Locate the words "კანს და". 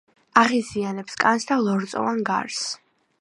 1.25-1.59